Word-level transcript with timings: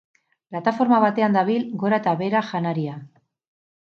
Plataforma 0.53 0.99
batean 1.03 1.35
dabil 1.37 1.67
gora 1.85 2.01
eta 2.03 2.15
behera 2.21 2.43
janaria. 2.47 2.99